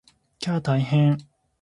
[0.39, 1.19] きゃー大変！